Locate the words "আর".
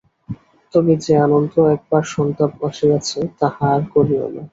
3.75-3.83